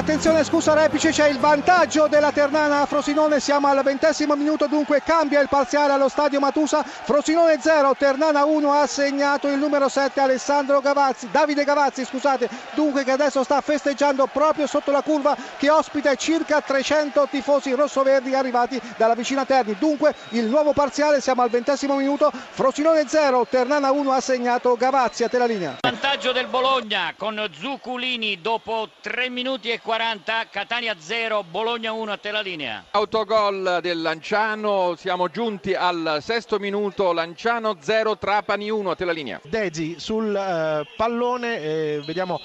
attenzione 0.00 0.44
scusa 0.44 0.72
Repice, 0.72 1.10
c'è 1.10 1.28
il 1.28 1.38
vantaggio 1.38 2.06
della 2.06 2.32
Ternana 2.32 2.80
a 2.80 2.86
Frosinone, 2.86 3.38
siamo 3.38 3.68
al 3.68 3.82
ventesimo 3.82 4.34
minuto, 4.34 4.66
dunque 4.66 5.02
cambia 5.04 5.40
il 5.40 5.48
parziale 5.48 5.92
allo 5.92 6.08
stadio 6.08 6.40
Matusa, 6.40 6.82
Frosinone 6.82 7.58
0, 7.60 7.94
Ternana 7.98 8.46
1 8.46 8.72
ha 8.72 8.86
segnato 8.86 9.46
il 9.48 9.58
numero 9.58 9.90
7 9.90 10.18
Alessandro 10.20 10.80
Gavazzi, 10.80 11.28
Davide 11.30 11.64
Gavazzi 11.64 12.06
scusate, 12.06 12.48
dunque 12.72 13.04
che 13.04 13.10
adesso 13.10 13.44
sta 13.44 13.60
festeggiando 13.60 14.26
proprio 14.26 14.66
sotto 14.66 14.90
la 14.90 15.02
curva 15.02 15.36
che 15.58 15.68
ospita 15.68 16.14
circa 16.14 16.62
300 16.62 17.28
tifosi 17.30 17.72
rossoverdi 17.72 18.34
arrivati 18.34 18.80
dalla 18.96 19.14
vicina 19.14 19.44
Terni, 19.44 19.76
dunque 19.78 20.14
il 20.30 20.46
nuovo 20.46 20.72
parziale, 20.72 21.20
siamo 21.20 21.42
al 21.42 21.50
ventesimo 21.50 21.94
minuto, 21.96 22.32
Frosinone 22.32 23.04
0, 23.06 23.46
Ternana 23.50 23.90
1 23.90 24.12
ha 24.12 24.20
segnato 24.20 24.76
Gavazzi, 24.76 25.24
a 25.24 25.28
te 25.28 25.36
la 25.36 25.46
linea. 25.46 25.76
Vantaggio 26.20 26.38
del 26.38 26.50
Bologna 26.50 27.14
con 27.16 27.48
Zuculini 27.50 28.42
dopo 28.42 28.90
3 29.00 29.30
minuti 29.30 29.70
e 29.70 29.80
40, 29.80 30.48
Catania 30.50 30.94
0, 30.98 31.44
Bologna 31.44 31.92
1 31.92 32.12
a 32.12 32.16
te 32.18 32.30
la 32.30 32.42
linea. 32.42 32.84
Autogol 32.90 33.78
del 33.80 34.02
Lanciano, 34.02 34.96
siamo 34.98 35.30
giunti 35.30 35.72
al 35.72 36.18
sesto 36.20 36.58
minuto, 36.58 37.14
Lanciano 37.14 37.78
0, 37.80 38.18
Trapani 38.18 38.68
1 38.68 38.90
a 38.90 38.94
te 38.96 39.06
la 39.06 39.12
linea. 39.12 39.40
Dezi 39.44 39.94
sul 39.98 40.36
eh, 40.36 40.86
pallone, 40.94 41.58
eh, 41.58 42.02
vediamo 42.04 42.38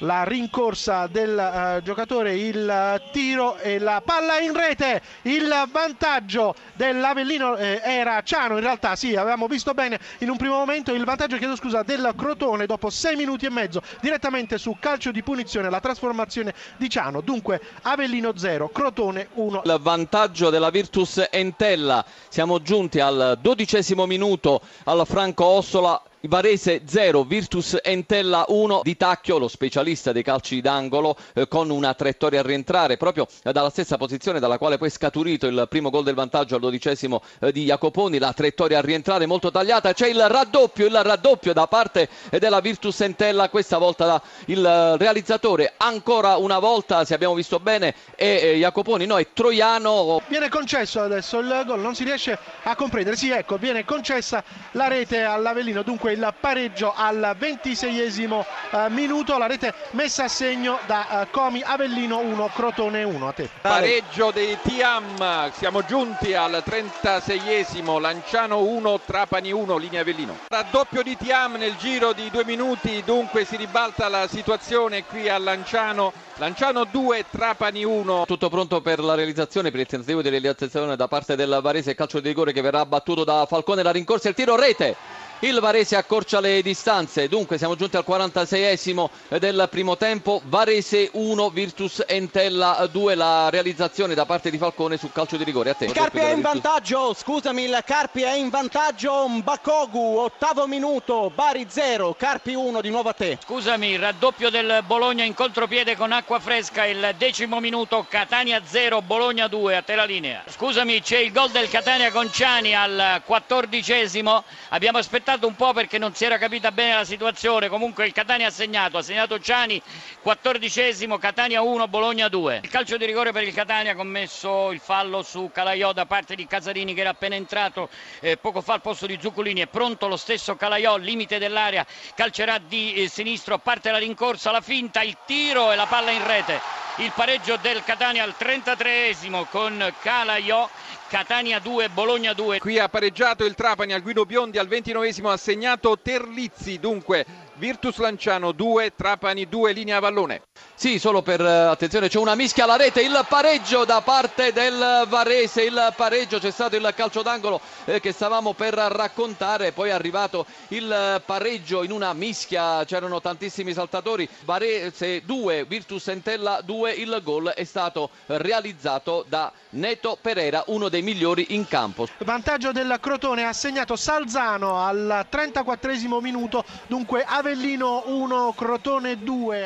la 0.00 0.24
rincorsa 0.24 1.06
del 1.06 1.38
eh, 1.38 1.80
giocatore, 1.82 2.36
il 2.36 3.02
tiro 3.12 3.56
e 3.56 3.78
la 3.78 4.02
palla 4.04 4.40
in 4.40 4.52
rete, 4.54 5.00
il 5.22 5.50
vantaggio 5.70 6.54
dell'Avellino 6.74 7.56
eh, 7.56 7.80
era 7.82 8.20
Ciano, 8.22 8.56
in 8.56 8.62
realtà 8.62 8.94
sì, 8.94 9.16
avevamo 9.16 9.46
visto 9.46 9.72
bene 9.72 9.98
in 10.18 10.28
un 10.28 10.36
primo 10.36 10.56
momento 10.56 10.92
il 10.92 11.06
vantaggio, 11.06 11.38
chiedo 11.38 11.56
scusa, 11.56 11.82
del 11.82 12.12
Crotone 12.14 12.66
dopo 12.66 12.90
6 12.90 13.12
minuti 13.12 13.20
e 13.22 13.50
mezzo 13.50 13.80
direttamente 14.00 14.58
su 14.58 14.76
calcio 14.80 15.12
di 15.12 15.22
punizione, 15.22 15.70
la 15.70 15.80
trasformazione 15.80 16.54
di 16.76 16.90
Ciano, 16.90 17.20
dunque 17.20 17.60
Avellino 17.82 18.36
0, 18.36 18.68
Crotone 18.70 19.28
1. 19.34 19.62
Il 19.64 19.78
vantaggio 19.80 20.50
della 20.50 20.70
Virtus 20.70 21.28
Entella, 21.30 22.04
siamo 22.28 22.60
giunti 22.62 22.98
al 22.98 23.38
dodicesimo 23.40 24.06
minuto 24.06 24.60
al 24.84 25.06
Franco 25.06 25.44
Ossola 25.44 26.02
Varese 26.28 26.82
0, 26.84 27.24
Virtus 27.24 27.78
Entella 27.82 28.44
1 28.46 28.82
di 28.84 28.96
Tacchio, 28.96 29.38
lo 29.38 29.48
specialista 29.48 30.12
dei 30.12 30.22
calci 30.22 30.60
d'angolo, 30.60 31.16
eh, 31.34 31.48
con 31.48 31.68
una 31.68 31.94
traiettoria 31.94 32.38
a 32.40 32.42
rientrare 32.44 32.96
proprio 32.96 33.26
eh, 33.42 33.50
dalla 33.50 33.70
stessa 33.70 33.96
posizione 33.96 34.38
dalla 34.38 34.56
quale 34.56 34.78
poi 34.78 34.86
è 34.86 34.90
scaturito 34.90 35.48
il 35.48 35.66
primo 35.68 35.90
gol 35.90 36.04
del 36.04 36.14
vantaggio 36.14 36.54
al 36.54 36.60
dodicesimo 36.60 37.22
eh, 37.40 37.50
di 37.50 37.64
Jacoponi, 37.64 38.18
la 38.18 38.32
traiettoria 38.32 38.78
a 38.78 38.82
rientrare 38.82 39.26
molto 39.26 39.50
tagliata, 39.50 39.92
c'è 39.92 40.06
il 40.06 40.24
raddoppio, 40.28 40.86
il 40.86 41.02
raddoppio 41.02 41.52
da 41.52 41.66
parte 41.66 42.08
eh, 42.30 42.38
della 42.38 42.60
Virtus 42.60 43.00
Entella, 43.00 43.48
questa 43.48 43.78
volta 43.78 44.06
da 44.06 44.22
il 44.46 44.64
eh, 44.64 44.96
realizzatore, 44.98 45.74
ancora 45.76 46.36
una 46.36 46.60
volta 46.60 47.04
se 47.04 47.14
abbiamo 47.14 47.34
visto 47.34 47.58
bene 47.58 47.94
è 48.14 48.54
Jacoponi, 48.58 49.06
no 49.06 49.18
è 49.18 49.32
Troiano. 49.32 50.22
Viene 50.28 50.48
concesso 50.48 51.00
adesso 51.00 51.40
il 51.40 51.62
gol, 51.66 51.80
non 51.80 51.96
si 51.96 52.04
riesce 52.04 52.38
a 52.62 52.76
comprendere, 52.76 53.16
sì 53.16 53.30
ecco, 53.30 53.56
viene 53.56 53.84
concessa 53.84 54.44
la 54.72 54.86
rete 54.86 55.22
all'Avellino, 55.22 55.82
dunque 55.82 56.11
il 56.12 56.34
pareggio 56.38 56.92
al 56.94 57.36
26esimo 57.38 58.44
eh, 58.70 58.90
minuto, 58.90 59.36
la 59.38 59.46
rete 59.46 59.74
messa 59.92 60.24
a 60.24 60.28
segno 60.28 60.78
da 60.86 61.22
eh, 61.22 61.30
Comi 61.30 61.62
Avellino 61.64 62.18
1, 62.18 62.50
Crotone 62.54 63.02
1. 63.02 63.28
A 63.28 63.32
te. 63.32 63.48
Pareggio 63.60 64.30
dei 64.30 64.56
Tiam, 64.62 65.50
siamo 65.52 65.84
giunti 65.84 66.34
al 66.34 66.62
36esimo, 66.64 68.00
Lanciano 68.00 68.62
1, 68.62 69.00
Trapani 69.04 69.52
1, 69.52 69.76
linea 69.76 70.02
Avellino. 70.02 70.38
Raddoppio 70.48 71.02
di 71.02 71.16
Tiam 71.16 71.54
nel 71.54 71.76
giro 71.76 72.12
di 72.12 72.30
due 72.30 72.44
minuti, 72.44 73.02
dunque 73.04 73.44
si 73.44 73.56
ribalta 73.56 74.08
la 74.08 74.26
situazione 74.28 75.04
qui 75.04 75.28
a 75.28 75.38
Lanciano. 75.38 76.12
Lanciano 76.36 76.84
2, 76.84 77.26
Trapani 77.30 77.84
1. 77.84 78.24
Tutto 78.26 78.48
pronto 78.48 78.80
per 78.80 79.00
la 79.00 79.14
realizzazione, 79.14 79.70
per 79.70 79.80
il 79.80 79.86
tentativo 79.86 80.22
di 80.22 80.28
realizzazione 80.28 80.96
da 80.96 81.08
parte 81.08 81.36
del 81.36 81.60
Varese, 81.62 81.94
calcio 81.94 82.20
di 82.20 82.28
rigore 82.28 82.52
che 82.52 82.60
verrà 82.60 82.84
battuto 82.86 83.24
da 83.24 83.46
Falcone, 83.46 83.82
la 83.82 83.90
rincorsa 83.92 84.26
e 84.26 84.30
il 84.30 84.36
tiro 84.36 84.56
rete 84.56 84.96
il 85.42 85.58
Varese 85.58 85.96
accorcia 85.96 86.38
le 86.38 86.62
distanze. 86.62 87.26
Dunque 87.26 87.58
siamo 87.58 87.74
giunti 87.74 87.96
al 87.96 88.04
46esimo 88.06 89.08
del 89.40 89.66
primo 89.70 89.96
tempo. 89.96 90.40
Varese 90.44 91.10
1 91.12 91.50
Virtus 91.50 92.04
Entella 92.06 92.88
2 92.88 93.14
la 93.16 93.50
realizzazione 93.50 94.14
da 94.14 94.24
parte 94.24 94.50
di 94.50 94.58
Falcone 94.58 94.96
sul 94.96 95.10
calcio 95.10 95.36
di 95.36 95.42
rigore. 95.42 95.70
A 95.70 95.74
te. 95.74 95.86
Il 95.86 95.92
Carpi 95.92 96.18
è 96.18 96.32
in 96.32 96.42
vantaggio. 96.42 97.12
Scusami 97.12 97.64
il 97.64 97.82
Carpi 97.84 98.22
è 98.22 98.34
in 98.34 98.50
vantaggio. 98.50 99.26
Mbakogu 99.26 100.18
ottavo 100.18 100.68
minuto. 100.68 101.32
Bari 101.34 101.66
0 101.68 102.14
Carpi 102.16 102.54
1 102.54 102.80
di 102.80 102.90
nuovo 102.90 103.08
a 103.08 103.12
te. 103.12 103.38
Scusami 103.42 103.96
raddoppio 103.96 104.48
del 104.48 104.84
Bologna 104.86 105.24
in 105.24 105.34
contropiede 105.34 105.96
con 105.96 106.12
acqua 106.12 106.38
fresca. 106.38 106.84
Il 106.84 107.16
decimo 107.18 107.58
minuto 107.58 108.06
Catania 108.08 108.62
0 108.64 109.02
Bologna 109.02 109.48
2 109.48 109.76
a 109.76 109.82
te 109.82 109.96
la 109.96 110.04
linea. 110.04 110.44
Scusami 110.46 111.00
c'è 111.00 111.18
il 111.18 111.32
gol 111.32 111.50
del 111.50 111.68
Catania 111.68 112.12
con 112.12 112.30
Ciani 112.30 112.76
al 112.76 113.22
quattordicesimo. 113.24 114.44
Abbiamo 114.68 114.98
aspettato 114.98 115.30
un 115.40 115.56
po' 115.56 115.72
perché 115.72 115.98
non 115.98 116.14
si 116.14 116.24
era 116.24 116.38
capita 116.38 116.70
bene 116.70 116.94
la 116.94 117.04
situazione. 117.04 117.68
Comunque 117.68 118.06
il 118.06 118.12
Catania 118.12 118.48
ha 118.48 118.50
segnato, 118.50 118.98
ha 118.98 119.02
segnato 119.02 119.40
Ciani, 119.40 119.80
quattordicesimo, 120.20 121.18
Catania 121.18 121.62
1, 121.62 121.88
Bologna 121.88 122.28
2. 122.28 122.60
Il 122.62 122.68
calcio 122.68 122.96
di 122.96 123.06
rigore 123.06 123.32
per 123.32 123.42
il 123.42 123.54
Catania 123.54 123.92
ha 123.92 123.94
commesso 123.94 124.70
il 124.70 124.80
fallo 124.80 125.22
su 125.22 125.50
Calaiò 125.52 125.92
da 125.92 126.06
parte 126.06 126.34
di 126.34 126.46
Casarini 126.46 126.94
che 126.94 127.00
era 127.00 127.10
appena 127.10 127.34
entrato 127.34 127.88
eh, 128.20 128.36
poco 128.36 128.60
fa 128.60 128.74
al 128.74 128.82
posto 128.82 129.06
di 129.06 129.18
Zuccolini. 129.20 129.62
È 129.62 129.66
pronto 129.66 130.06
lo 130.06 130.16
stesso 130.16 130.54
Calaiò, 130.56 130.96
limite 130.96 131.38
dell'area, 131.38 131.86
calcerà 132.14 132.58
di 132.58 132.94
eh, 132.94 133.08
sinistro, 133.08 133.58
parte 133.58 133.90
la 133.90 133.98
rincorsa, 133.98 134.50
la 134.50 134.60
finta, 134.60 135.02
il 135.02 135.16
tiro 135.24 135.72
e 135.72 135.76
la 135.76 135.86
palla 135.86 136.10
in 136.10 136.26
rete. 136.26 136.60
Il 136.96 137.12
pareggio 137.14 137.56
del 137.56 137.82
Catania 137.84 138.22
al 138.22 138.34
33esimo 138.38 139.46
con 139.48 139.92
Calaiò 140.02 140.68
Catania 141.12 141.58
2, 141.58 141.90
Bologna 141.90 142.32
2. 142.32 142.58
Qui 142.58 142.78
ha 142.78 142.88
pareggiato 142.88 143.44
il 143.44 143.54
Trapani 143.54 143.92
al 143.92 144.00
Guido 144.00 144.24
Biondi 144.24 144.56
al 144.56 144.66
29esimo 144.66 145.28
ha 145.28 145.36
segnato 145.36 145.98
Terlizzi, 145.98 146.78
dunque 146.78 147.26
Virtus 147.54 147.98
Lanciano 147.98 148.52
2, 148.52 148.94
Trapani 148.96 149.48
2, 149.48 149.72
linea 149.72 150.00
Vallone. 150.00 150.42
Sì, 150.74 150.98
solo 150.98 151.22
per 151.22 151.40
attenzione, 151.40 152.08
c'è 152.08 152.18
una 152.18 152.34
mischia 152.34 152.64
alla 152.64 152.76
rete, 152.76 153.02
il 153.02 153.24
pareggio 153.28 153.84
da 153.84 154.00
parte 154.00 154.52
del 154.52 155.04
Varese, 155.06 155.62
il 155.62 155.92
pareggio, 155.94 156.38
c'è 156.38 156.50
stato 156.50 156.76
il 156.76 156.92
calcio 156.96 157.22
d'angolo 157.22 157.60
eh, 157.84 158.00
che 158.00 158.12
stavamo 158.12 158.52
per 158.54 158.74
raccontare, 158.74 159.72
poi 159.72 159.90
è 159.90 159.92
arrivato 159.92 160.46
il 160.68 161.22
pareggio 161.24 161.82
in 161.84 161.92
una 161.92 162.12
mischia, 162.14 162.84
c'erano 162.84 163.20
tantissimi 163.20 163.72
saltatori, 163.72 164.28
Varese 164.44 165.22
2, 165.24 165.64
Virtus 165.64 166.08
Entella 166.08 166.60
2, 166.62 166.92
il 166.92 167.20
gol 167.22 167.48
è 167.50 167.64
stato 167.64 168.10
realizzato 168.26 169.24
da 169.28 169.52
Neto 169.70 170.18
Pereira, 170.20 170.64
uno 170.66 170.88
dei 170.88 171.02
migliori 171.02 171.46
in 171.50 171.68
campo. 171.68 172.08
Vantaggio 172.18 172.72
del 172.72 172.98
Crotone, 173.00 173.44
ha 173.44 173.52
segnato 173.52 173.94
Salzano 173.94 174.84
al 174.84 175.26
34 175.28 176.20
minuto, 176.20 176.64
dunque 176.86 177.24
Avellino 177.42 178.04
1, 178.06 178.52
Crotone 178.54 179.18
2. 179.20 179.58